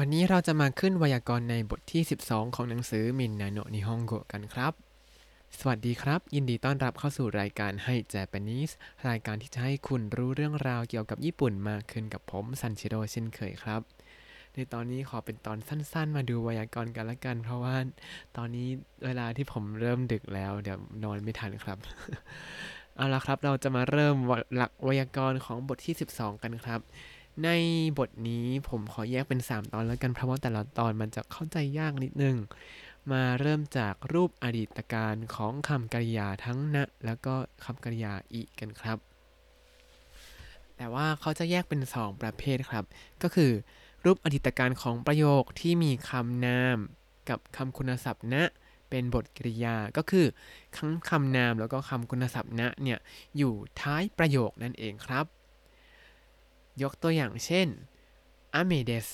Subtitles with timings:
[0.00, 4.72] วันนี้เราจะมาขึ้นไวยากรณ์ในบทที่ 12 ของหนังสือมินนาโนนิฮงโกกันครับ
[5.58, 8.72] สวัสดีครับ ยินดีต้อนรับเข้าสู่รายการให้ Japanese
[9.08, 13.80] รายการที่จะให้คุณรู้เรื่องราวเกี่ยวกับญี่ปุ่นมากขึ้นกับผมซันชิโร่เช่นเคยครับ
[14.54, 17.76] ในตอนนี้ขอเป็นตอนสั้นๆ มาดูไวยากรณ์กันละกัน เพราะว่า
[18.36, 18.68] ตอนนี้
[19.04, 21.78] เวลาที่ผมเริ่มดึกแล้ว เดี๋ยวนอนไม่ทันครับ
[22.96, 24.14] เอาละครับเราจะมาเริ่ม
[24.56, 26.82] หลักไวยากรณ์ของบทที่ 12 กันครับ
[27.44, 27.50] ใน
[27.98, 32.36] บทนี้ผมขอแยกเป็น 3 ตอนแล้วกันเพราะว่าแต่ละตอนมันจะเข้าใจยากนิดนึง
[33.12, 38.98] มาเริ่มจากรูปอดีตการของคำกริยาทั้งนะ แล้วก็คำกริยาอีกันครับ
[40.76, 42.84] แต่ว่าเขาจะแยกเป็น 2 ประเภทครับ
[43.22, 43.52] ก็คือ
[44.04, 46.78] รูปอดีตการของประโยคที่มีคำนาม
[47.28, 48.44] กับคำคุณศัพท์นะ
[48.90, 50.26] เป็นบทกริยา ก็คือ
[50.76, 52.98] ทั้งคำนามแล้วก็คำคุณศัพท์นะเนี่ย
[53.36, 55.26] อยู่ท้ายประโยคนั่นเองครับ
[56.82, 57.68] ยกตัวอย่างเช่น
[58.54, 59.06] 雨です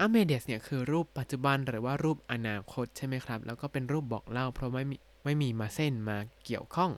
[0.00, 6.90] 雨ですเนี่ยคือรูปปัจจุบันหรือว่ารูปอนาคตใช่ไหมครับ แล้วก็เป็นรูปบอกเล่า เพราะไม่มีไม่มีませんมาเกี่ยวข้อง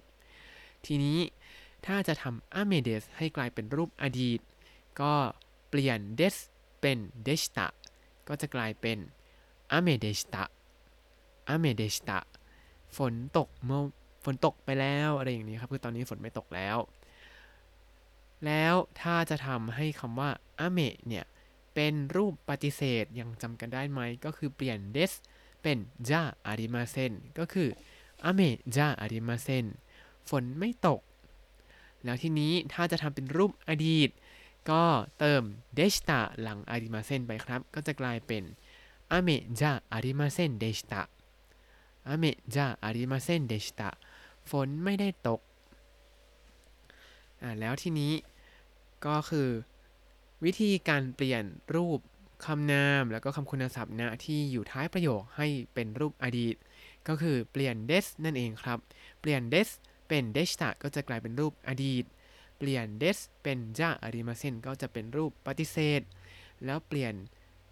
[0.87, 1.19] ทีนี้
[1.87, 4.41] ถ้าจะทำ雨ですให้กลายเป็นรูปอดีต
[5.01, 5.13] ก็
[5.69, 6.37] เปลี่ยนです
[6.81, 7.67] เป็นでした
[8.29, 8.99] ก็จะกลายเป็น
[9.73, 10.45] 雨でした 雨
[11.49, 12.19] でした
[12.97, 13.83] ฝนตกเมื่อ
[14.25, 16.77] ฝนตกไปแล้วอะไรอย่างนี้ครับ คือตอนนี้ฝนไม่ตกแล้ว
[18.47, 21.25] แล้วถ้าจะทำให้คำว่าอเมะเนี่ย
[21.75, 25.13] เป็นรูปปฏิเสธยังจำกันได้ไหม ก็คือเปลี่ยนเดส
[25.63, 27.69] เป็นจาอาริมาเซนก็คือ
[28.25, 29.67] อเมะจาอาริมาเซน
[30.29, 31.01] ฝนไม่ตก
[32.05, 34.11] แล้วทีนี้ถ้าจะทำเป็นรูปอดีต
[34.71, 34.85] ก็
[35.19, 35.43] เติม
[35.75, 38.43] เดชตะหลังอาริมาเซนไปครับ ก็จะกลายเป็น
[39.13, 41.03] อเมะจาอาริมาเซนเดชตะ
[42.09, 43.91] อเมะจาอาริมาเซนเดชตะ
[44.51, 45.41] ฝนไม่ได้ตก
[47.43, 48.13] อ่าแล้วทีนี้
[49.07, 49.49] ก็คือ
[50.45, 52.01] วิธีการเปลี่ยนรูป
[52.47, 56.57] คำนามแล้วก็คำคุณศัพท์นะที่อยู่ท้ายประโยคให้เป็นรูปอดีต
[57.09, 58.79] ก็คือเปลี่ยน des นั่นเองครับ
[59.21, 59.69] เปลี่ยน des
[60.09, 62.05] เป็น deshita ก็จะกลายเป็นรูปอดีต
[62.59, 66.03] เปลี่ยน des เป็น ja arimasen ก็จะเป็นรูปปฏิเสธ
[66.65, 67.15] แล้วเปลี่ยน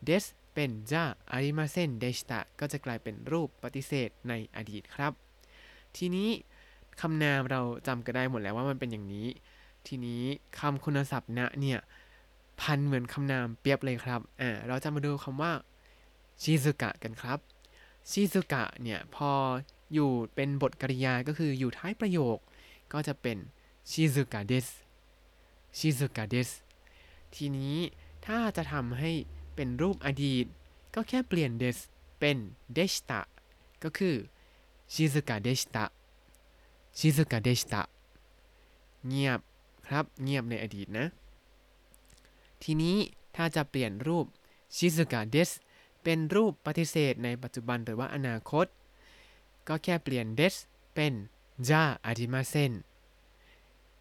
[0.08, 0.24] des
[0.54, 1.04] เป็น ja
[1.36, 5.12] arimasen deshita ก็จะกลายเป็นรูปปฏิเสธในอดีตครับ
[5.96, 6.28] ทีนี้
[7.00, 9.26] คำนามเราจำกันได้หมดแล้วว่ามันเป็นอย่างนี้
[9.88, 10.22] ทีนี้
[10.58, 11.80] คำคุณศัพท์นะเนี่ย
[12.60, 15.52] พันเหมือนคำนามเปรียบเลยครับอ่าเราจะมาดูคำว่า
[16.42, 17.38] ชิซุกะกันครับ
[18.10, 19.30] ชิซุกะเนี่ยพอ
[19.92, 22.38] อยู่เป็นบทกริยาก็คืออยู่ท้ายประโยค
[22.92, 23.36] ก็จะเป็น
[23.90, 24.66] ชิซุกะเดส
[25.78, 26.50] ชิซุกะเดส
[27.34, 27.76] ทีนี้
[28.26, 29.10] ถ้าจะทำให้
[29.54, 30.46] เป็นรูปอดีต
[30.94, 31.78] ก็แค่เปลี่ยนเดส
[32.18, 32.36] เป็น
[32.74, 33.20] เดชตะ
[33.82, 34.14] ก็คือ
[34.92, 35.84] ชิซุกะเดชตะ
[36.98, 37.82] ชิซุกะเดชตะ
[39.06, 39.40] เงียบ
[39.88, 41.06] ครับ เงียบในอดีตนะ
[42.62, 42.96] ทีนี้
[43.36, 44.26] ถ้าจะเปลี่ยนรูป
[44.76, 45.50] ชิซุกะเดส
[46.02, 48.66] เป็นรูปปฏิเสธในปัจจุบันหรือว่าอนาคต
[49.68, 50.54] ก็แค่เปลี่ยนเดส
[50.94, 51.12] เป็น
[51.68, 52.72] จาอาริมาเซน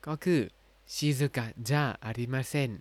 [0.06, 0.42] ก็คือ
[0.94, 2.72] ชิซุกะจาอาริมาเซน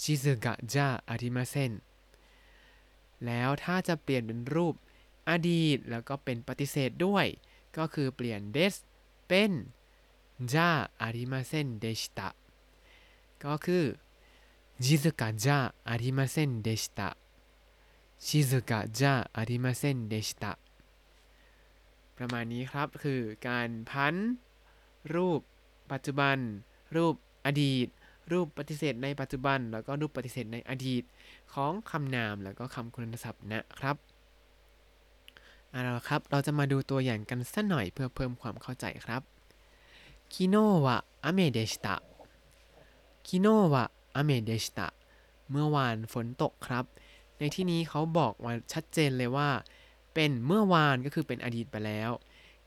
[0.00, 1.72] ชิซุกะจาอาริมาเซน
[3.26, 4.74] แล้วถ้าจะเปลี่ยนเป็นรูป
[5.28, 7.26] อดีตแล้วก็เป็นปฏิเสธด้วย
[7.76, 8.74] ก็คือเปลี่ยนเดส
[9.28, 9.50] เป็น
[10.53, 10.69] จา
[11.01, 12.29] อาริมาเซนเดชตะ
[13.43, 13.85] ก็คือ
[14.79, 17.17] 静かじゃありませんでした
[18.19, 20.59] 静かじゃありませんでした
[22.17, 24.15] ประมาณนี้ครับคือการพัน
[25.13, 25.41] รูป
[25.91, 26.37] ปัจจุบัน
[26.95, 27.15] รูป
[27.45, 27.87] อดีต
[28.31, 31.03] รูปปฏิเสธในปัจจุบัน แล้วก็รูปปฏิเสธในอดีต
[31.53, 33.95] ของคำนามแล้วก็คำคุณศัพท์นะครับ
[35.71, 39.21] เอาละครับเราจะมาดูตัวอย่างกันสักหน่อยเพื่อเพิ่มความเข้าใจครับ
[40.33, 40.55] 昨日
[40.85, 42.01] は雨でした
[43.23, 44.87] 昨日はอเมเดชตะ
[45.51, 46.85] เมื่อวานฝนตกครับ
[47.39, 49.49] ในที่นี้เขาบอกมาชัดเจนเลยว่า
[50.13, 52.11] เป็นเมื่อวานก็คือเป็นอดีตไปแล้ว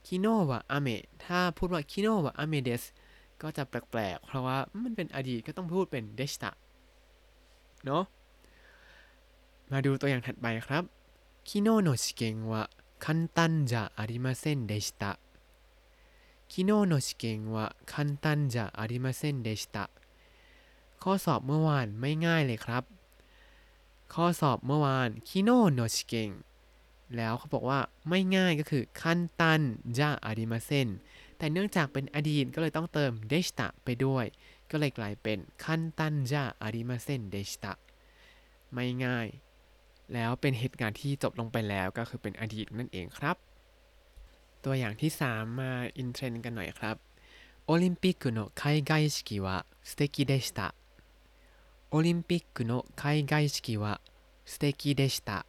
[0.05, 0.87] คิโนวะอเม
[1.25, 2.83] ถ้าพูดว่าคิโนวะอเมเดส
[3.41, 6.51] ก็จะแปลกๆ เพราะว่ามันเป็นอดีตก็ต้องพูดเป็นเดชตะ
[7.85, 8.03] เนาะ
[9.71, 10.83] มาดูตัวอย่างถัดไปครับ
[11.47, 12.63] คิโนโนชิเกงวะ
[13.03, 15.11] คันตันจะอาริมาเซนเดชตะ
[16.52, 19.84] 昨日の試験は簡単じゃありませんでした
[21.02, 22.84] ข้อสอบเมื่อวานไม่ง่ายเลยครับ
[24.14, 26.30] ข้อสอบเมื่อวานคิโนโนชิเกง
[27.16, 29.60] แล้วเขาบอกว่าไม่ง่ายก็คือ簡単
[29.98, 30.88] じゃありません
[31.38, 34.24] แต่เนื่องจากเป็นอดีตก็เลยต้องเติมでしたไปด้วย
[34.70, 37.72] ก็เลยกลายเป็น簡単じゃありませんでした
[38.72, 39.26] ไม่ง่าย
[40.12, 43.36] แล้วเป็นเหตุการณ์ที่จบลงไปแล้วก็คือเป็นอดีตนั่นเองครับ
[44.65, 46.95] ตัวอย่างที่ 3 มาอินเทรนกันหน่อยครับ
[47.65, 50.73] โอลิมปิกの開会式は素敵でした
[51.93, 53.99] オリンピックの開会式は
[54.45, 55.39] สเตกิเดชตะ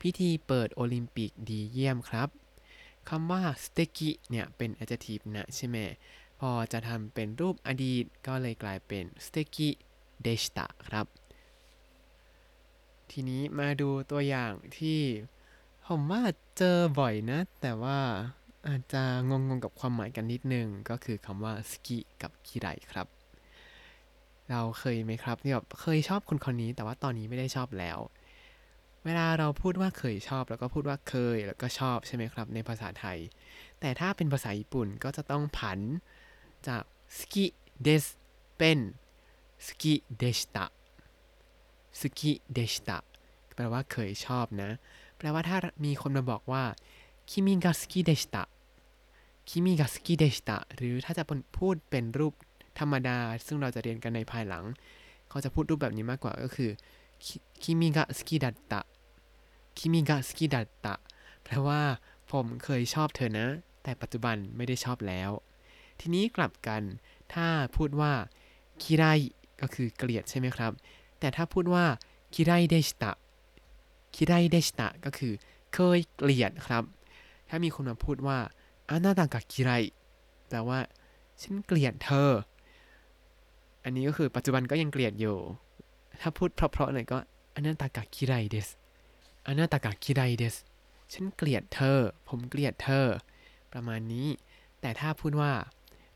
[0.00, 2.28] พิธีเปิดโอลิมปิกดีเยี่ยมครับ
[3.08, 5.76] คำว่าสเตกิเนี่ยเป็น adjective นะใช่ไหม
[6.40, 9.68] พอจะทำเป็นรูปอดีตก็เลยกลายเป็นสเตกิ
[10.22, 11.06] เดชตะครับ
[13.10, 15.00] ทีนี้มาดูตัวอย่างที่
[15.86, 16.22] ผมว่า
[16.56, 18.00] เจอบ่อยนะ แต่ว่า
[18.67, 23.07] อาจจะงงๆกับความหมายกันนิดนึง ก็คือคำว่า好きกับคิไรครับ
[24.49, 27.99] เราเคยไหมครับที่แบบเคยชอบคนคนนี้แต่ว่าตอนนี้ไม่ได้ชอบแล้ว
[29.05, 33.19] เวลาเราพูดว่าเคยชอบ แล้วก็พูดว่าเคยแล้วก็ชอบใช่ไหมครับ ในภาษาไทย
[33.79, 35.79] แต่ถ้าเป็นภาษาญี่ปุ่นก็จะต้องผัน
[36.67, 36.83] จาก
[37.19, 38.05] 好きです
[38.57, 38.79] เป็น
[39.67, 40.65] 好きでした
[42.01, 42.97] 好きでした
[43.55, 44.71] แปลว่าเคยชอบนะ
[45.17, 46.63] แปลว่าถ้ามีคนมาบอกว่า
[47.29, 51.23] 君が好きでした 君が好きでしたหรือถ้าจะ
[51.57, 52.33] พูดเป็นรูป
[52.79, 54.65] ธรรมดา ซึ่งเราจะเรียนกันในภายหลัง
[55.29, 56.69] เขาจะพูดรูปแบบนี้มากกว่าก็คือ
[57.63, 58.81] คิมิกาสกิดัตตะ
[59.77, 60.95] คิมิกาสกิดัตตะ
[61.43, 61.81] แปลว่า
[62.31, 63.47] ผมเคยชอบเธอนะ
[63.83, 65.31] แต่ปัจจุบันไม่ได้ชอบแล้ว
[65.99, 66.81] ทีนี้กลับกัน
[67.33, 68.13] ถ้าพูดว่า
[68.81, 69.03] คิไร
[69.61, 70.71] ก็คือเกลียดใช่ไหมครับ
[71.19, 71.85] แต่ถ้าพูดว่า
[72.33, 73.11] คิไรเดชตะ
[74.15, 75.33] คิไรเดชตะก็คือ
[75.73, 76.85] เคยเกลียดครับ
[77.49, 78.37] ถ้ามีคนมาพูดว่า
[78.89, 79.71] อานาตากะคิไร
[80.49, 80.79] แปลว่า
[81.41, 82.31] ฉันเกลียดเธอ
[83.83, 85.37] อันนี้ก็คือปัจจุบันก็ยังเกลียดอยู่
[86.21, 87.17] ถ้าพูดเพราะๆหน่อยก็
[87.55, 88.67] อานาตากะคิไรเดส
[89.47, 90.55] อานาตากะคิไรเดส
[91.13, 93.05] ฉันเกลียดเธอ ผมเกลียดเธอ
[93.73, 94.27] ประมาณนี้
[94.81, 95.51] แต่ถ้าพูดว่า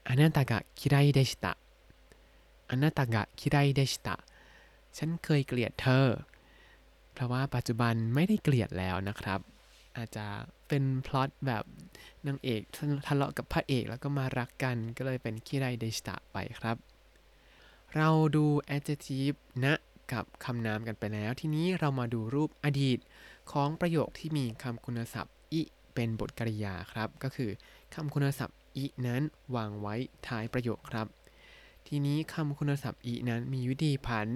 [0.07, 1.53] อานาตากะคิไรเดชิตะ
[2.69, 4.15] อานาตากะคิไรเดชิตะ
[4.97, 6.07] ฉันเคยเกลียดเธอ
[7.13, 9.39] เพราะว่าปัจจุบันไม่ได้เกลียดแล้วนะครับ
[9.97, 10.25] อาจจะ
[10.73, 11.65] เป็นพล็อตแบบ
[12.27, 12.61] นางเอก
[13.07, 16.77] ทะเลาะกับพระเอกแล้วก็มารักกันก็เลยเป็นคิไรเดชตะไปครับ
[17.95, 19.73] เราดู adjective นะ
[20.13, 22.99] กับคำนามกันไปแล้ว ทีนี้เรามาดูรูปอดีต
[23.51, 25.61] ของประโยคที่มีคำคุณศัพท์อิ
[25.93, 27.51] เป็นบทกริยาครับ ก็คือ
[27.95, 29.21] คำคุณศัพท์อินั้น
[29.55, 29.95] วางไว้
[30.27, 31.07] ท้ายประโยคครับ
[31.87, 34.27] ทีนี้คำคุณศัพท์อินั้นมีวิธีผัน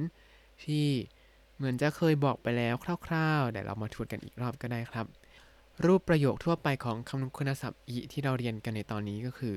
[0.63, 0.87] ที่
[1.55, 2.75] เหมือนจะเคยบอกไปแล้ว
[3.07, 5.05] คร่าว ๆ แต่เรามาทวนกันอีกรอบก็ได้ครับ
[5.85, 9.55] รูปประโยคทั่วไปของคำคุณศัพท์อิที่เราเรียนกันในตอนนี้ก็คือ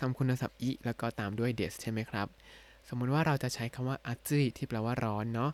[0.00, 2.28] คำคุณศัพท์อิแล้วก็ตามด้วยเดสใช่ไหมครับ
[2.88, 5.50] สมมุติว่าเราจะใช้คำว่าอาจิที่แปลว่าร้อนเนาะ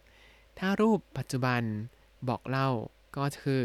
[0.58, 1.62] ถ้ารูปปัจจุบัน
[2.28, 2.68] บอกเล่า
[3.16, 3.62] ก็คือ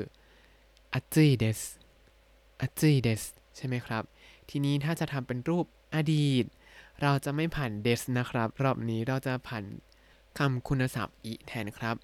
[0.94, 1.60] อาจิเดส
[2.62, 3.24] อาจิเดส
[3.58, 4.04] ใช่ไหมครับ
[4.50, 5.66] ทีนี้ถ้าจะทำเป็นรูป
[5.96, 6.46] อดีต
[7.02, 9.64] เราจะไม่ผ่านเดสนะครับ รอบนี้เราจะผ่าน
[10.38, 11.96] คำคุณศัพท์อิแทนครับ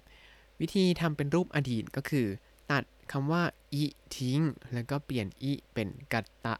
[0.60, 2.26] วิธีทำเป็นรูปอดีตก็คือ
[2.70, 3.44] ตัดคำว่า
[3.74, 3.84] อิ
[4.16, 4.40] ทิ้ง
[4.72, 6.54] แล้วก็เปลี่ยนอิเป็นกัตตะ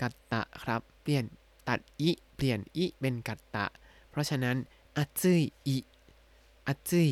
[0.00, 1.24] กัตตะครับ เปลี่ยน
[1.68, 3.64] ตัดอิเปลี่ยนอิเป็นกัตตะ
[4.10, 4.56] เพราะฉะนั้น
[4.96, 5.36] อาจิ
[5.66, 5.76] อิ
[6.66, 7.04] อาจิ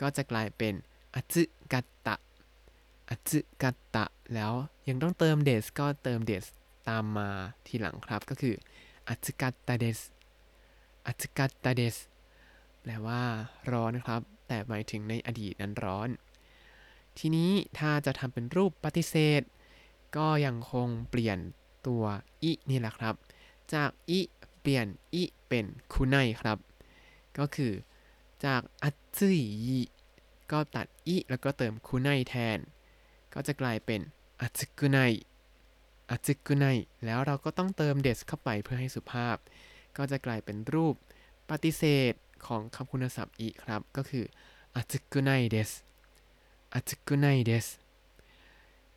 [0.00, 0.74] ก็จะกลายเป็น
[1.14, 4.04] 暑かった 暑かった
[4.34, 4.52] แล้ว
[4.88, 6.46] ยังต้องเติมですก็เติมです
[6.88, 7.28] ตามมา
[7.66, 8.54] ทีหลังครับก็คือ
[9.08, 11.96] 暑かったです 暑かったです
[12.82, 13.22] แปลว่า
[13.70, 16.08] ร้อนครับ แต่หมายถึงในอดีตนั้นร้อน
[17.18, 19.42] ทีนี้ถ้าจะทำเป็นรูปปฏิเสธ
[20.16, 21.38] ก็ยังคงเปลี่ยน
[21.86, 22.04] ตัว
[22.42, 23.14] อินี่แหละครับ
[23.74, 24.20] จากอิ
[24.60, 26.58] เปลี่ยนอิเป็นคุไนครับ
[27.38, 27.72] ก็คือ
[28.44, 29.30] จากอัตซึ
[29.66, 29.80] ยิ
[30.52, 32.58] ก็ตัดอิแล้วก็เติมคุไนแทน
[33.34, 34.00] ก็จะกลายเป็น
[34.40, 34.98] อัตซึกุไน
[36.10, 36.64] อัตซึกุไน
[37.04, 39.36] แล้วเราก็ต้องเติมเดสเข้าไปเพื่อให้สุภาพ
[39.96, 40.94] ก็จะกลายเป็นรูป
[41.50, 42.12] ปฏิเสธ
[42.46, 44.24] ของคำคุณศัพท์อิครับ ก็คือ
[44.74, 45.70] อัตซึกุไนเดส
[46.74, 47.66] อัตซึกุไนเดส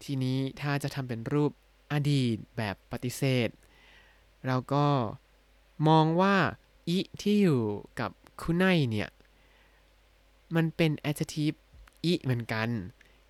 [0.03, 1.51] ทีนี้ถ้าจะทำเป็นรูป
[1.91, 3.49] อดีตแบบปฏิเสธ
[4.45, 4.85] เราก็
[5.87, 6.35] มองว่า
[6.89, 7.61] อิที่อยู่
[7.99, 9.09] กับคุไนเนี่ย
[10.55, 11.57] มันเป็น adjective
[12.05, 12.69] อิเหมือนกัน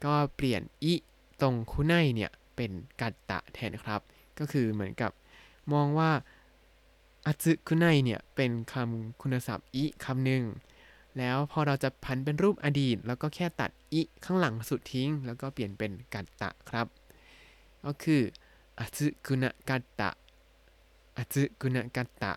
[0.06, 0.94] ก็เปลี่ยนอิ
[1.42, 4.02] ตรงคุไนเนี่ย เป็นกัตตะแทนครับ
[4.40, 5.12] ก็คือเหมือนกับ
[5.74, 6.12] มองว่า
[7.26, 10.44] อาซึคุไนเนี่ย เป็นคำคุณศัพท์อิคำหนึ่ง
[11.18, 16.88] แล้วพอเราจะพันเป็นรูปอดีต แล้วก็แค่ตัดอิข้างหลังสุดทิ้ง แล้วก็เปลี่ยนเป็นกัตตะครับ
[17.86, 18.22] ก็คือ
[18.80, 20.10] อาซึกุนะกัตตะ
[21.18, 22.34] อาซึกุนะกัตตะ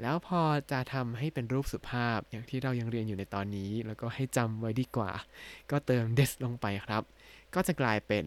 [0.00, 5.10] แล้วพอจะทำให้เป็นรูปสุภาพอย่างที่เรายังเรียนอยู่ในตอนนี้ แล้วก็ให้จำไว้ดีกว่า
[5.70, 7.02] ก็เติมเดสลงไปครับ
[7.54, 8.24] ก็จะกลายเป็น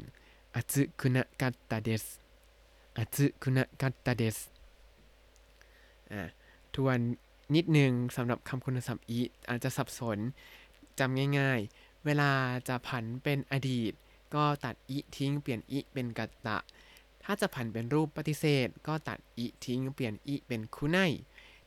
[0.55, 2.03] อาซึกุนะกัตตะเดส
[2.97, 4.37] อาซึกุนะกัตตะเดส
[6.11, 6.21] อ่า
[6.75, 6.99] ทวน
[7.53, 10.17] นิดนึงสำหรับคำคุณศัพท์อีอาจจะสับสน
[10.99, 12.31] จำง่ายๆ เวลา
[12.67, 13.91] จะผันเป็นอดีต
[14.35, 16.57] ก็ตัดอิทิ้งเปลี่ยนอิเป็นกัตตะ
[17.23, 20.97] ถ้าจะผันเป็นรูปปฏิเสธ ก็ตัดอิทิ้งเปลี่ยนอิเป็นคุไน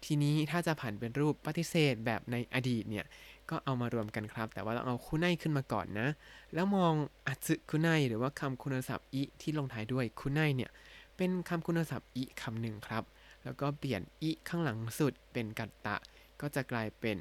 [0.04, 3.06] ทีนี้ถ้าจะผันเป็นรูปปฏิเสธแบบในอดีตเนี่ย
[3.50, 6.08] ก็เอามารวมกันครับ แต่ว่าต้องเอาคุไนขึ้นมาก่อนนะ
[6.54, 6.94] แล้วมอง
[7.26, 10.70] อัตสึคุไนหรือว่าคำคุณศัพท์อิที่ลงท้ายด้วยคุไนเนี่ย
[11.16, 13.04] เป็นคำคุณศัพท์อิคำหนึ่งครับ
[13.44, 15.96] แล้วก็เปลี่ยนอิข้างหลังสุดเป็นกัตตะ
[16.40, 17.16] ก็จะกลายเป็น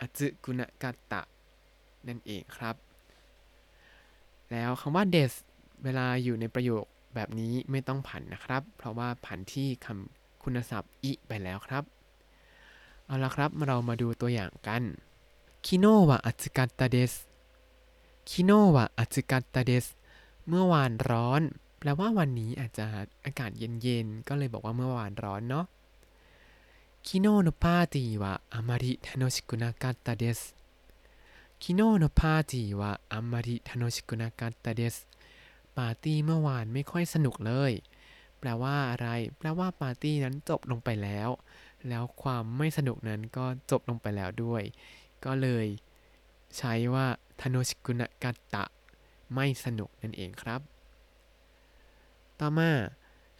[0.00, 1.22] อัตสึกุณกัตตะ
[2.08, 2.76] นั่นเองครับ
[4.50, 5.32] แล้วคำว่า des
[5.84, 6.84] เวลาอยู่ในประโยค
[7.14, 11.84] แบบนี้ไม่ต้องผันนะครับ เพราะว่าผันที่คำคุณศัพท์อิไปแล้วครับ
[13.06, 14.82] เอาละครับเรามาดูตัวอย่างกัน
[15.66, 17.12] คิโนวะอัตสึกัตตะเดส
[18.30, 19.86] คิโนวะอัตสึกัตตะเดส
[20.48, 21.42] เมื่อวานร้อน
[21.79, 22.85] แปลว่าวันนี้อาจจะ
[23.25, 25.65] อากาศเย็นๆ ก็เลยบอกว่าเมื่อวานร้อนเนาะ
[27.07, 30.55] 昨日のパーティーはあまり楽しくなかったです
[31.59, 34.95] 昨日のパーティーはあまり楽しくなかったです
[35.77, 37.71] ปาร์ตี้เมื่อวานไม่ค่อยสนุกเลย
[38.39, 41.29] แปลว่าอะไร แปลว่าปาร์ตี้นั้นจบลงไปแล้ว
[41.89, 44.63] แล้วความไม่สนุกนั้นก็จบลงไปแล้วด้วย
[45.25, 45.67] ก็เลย
[46.57, 47.05] ใช้ว่า
[47.41, 48.65] ทโนชิกุนะกัตตะ
[49.33, 50.61] ไม่สนุกนั่นเองครับ
[52.39, 52.71] ต่อมา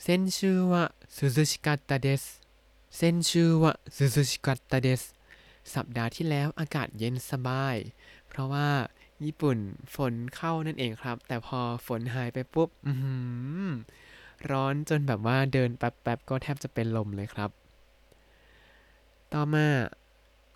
[0.04, 0.84] เซนชูวะ
[1.16, 2.24] ซูซูชิกัตตะเดส
[2.96, 5.02] เซนชูวะซูซูชิกัตตะเดส
[5.74, 7.76] สัปดาห์ที่แล้วอากาศเย็นสบาย
[8.28, 8.70] เพราะว่า
[9.26, 9.58] ญี่ปุ่น
[9.96, 12.70] ฝนเข้านั่นเองครับ แต่พอฝนหายไปปุ๊บ
[14.50, 17.50] ร้อนจนแบบว่าเดินแป๊บๆ ก็แทบจะเป็นลมเลยครับ
[19.34, 19.66] ต่อมา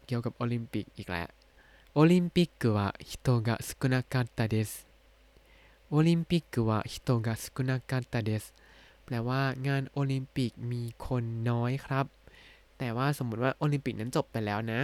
[0.05, 1.27] เกี่ยวกับโอลิมปิกอีกแล้ว
[1.93, 2.79] โอลิมปิกは
[3.09, 3.11] 人
[3.47, 4.69] が少なかったです
[5.91, 8.53] โอลิมปิกは人が少なかったです
[9.05, 12.05] แปลว่างานโอลิมปิกมีคนน้อยครับ
[12.77, 14.79] แต่ว่าสมมุติว่าโอลิมปิกนั้นจบไปแล้วนะ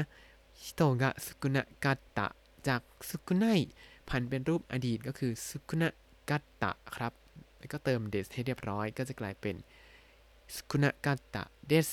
[0.61, 2.27] ฮิโตกะสุกุนะกัตตะ
[2.67, 3.45] จากสุกุไน
[4.09, 5.89] ผันเป็นรูปอดีตก็คือสุกุนะ
[6.29, 7.13] กัตตะครับ
[7.59, 9.55] แล้วก็เติมเดสให้เรียบร้อยก็จะกลายเป็น
[10.55, 11.89] สุกุนะกัตตะเดส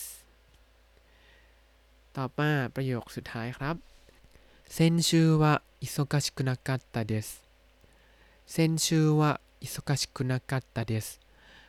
[2.17, 3.77] ต่อมาประโยคสุดท้ายครับ
[4.77, 7.44] 先週は忙しくなかったです
[8.52, 11.08] เซนชูวะอิสุกาชิคุนากัตตาเดส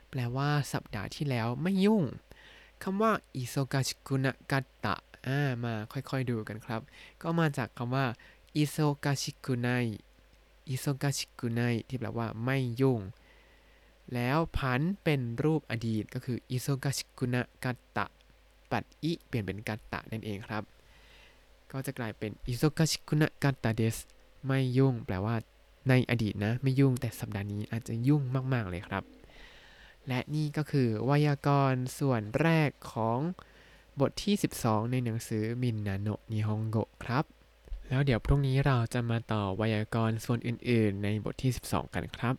[0.09, 2.05] แปลว่าสัปดาห์ที่แล้วไม่ยุ่ง
[2.83, 6.81] คำว่า忙しくなかったามาค่อยๆดูกันครับ
[7.23, 8.07] ก็มาจากคำว่า
[8.57, 9.69] 忙しくな
[10.69, 13.01] い 忙しくないที่แปลว่าไม่ยุ่ง
[14.15, 18.07] แล้วผันเป็นรูปอดีตก็คือ忙しくなかった
[18.71, 20.63] ปัดอิเปลี่ยนเป็นกัตตะนั่นเองครับ
[21.71, 23.97] ก็จะกลายเป็น忙しくなかったです
[24.47, 25.37] ไม่ยุ่ง แปลว่า
[25.89, 28.23] ในอดีตนะไม่ยุ่งแต่สัปดาห์นี้อาจจะยุ่ง
[28.55, 29.05] มาก ๆ เลยครับ
[30.09, 33.19] และนี่ก็คือไวยากรณ์ส่วนแรกของ
[34.01, 37.25] บทที่ 12 ในหนังสือみんなの日本語ครับ
[37.89, 42.35] แล้วเดี๋ยวพรุ่งนี้เราจะมาต่อไวยากรณ์ส่วนอื่น ๆ ในบทที่ 12 กันครับ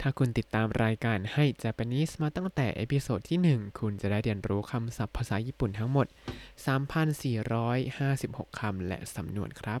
[0.00, 6.06] ถ้าคุณติดตามรายการให้ Japanese มาตั้งแต่ episode ที่ 1 คุณจะได้เรียนรู้คำศัพท์ภาษาญี่ปุ่นทั้งหมด
[7.22, 9.80] 3,456 คำและสำนวนครับ